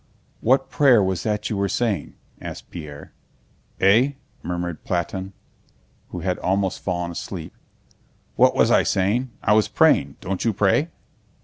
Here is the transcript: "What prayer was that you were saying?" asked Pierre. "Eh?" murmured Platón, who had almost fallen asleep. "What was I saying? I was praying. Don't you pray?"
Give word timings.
"What 0.39 0.71
prayer 0.71 1.03
was 1.03 1.21
that 1.21 1.51
you 1.51 1.55
were 1.57 1.69
saying?" 1.69 2.15
asked 2.41 2.71
Pierre. 2.71 3.13
"Eh?" 3.79 4.13
murmured 4.41 4.83
Platón, 4.83 5.31
who 6.09 6.21
had 6.21 6.39
almost 6.39 6.79
fallen 6.79 7.11
asleep. 7.11 7.53
"What 8.35 8.55
was 8.55 8.71
I 8.71 8.81
saying? 8.81 9.29
I 9.43 9.53
was 9.53 9.67
praying. 9.67 10.15
Don't 10.19 10.43
you 10.43 10.53
pray?" 10.53 10.89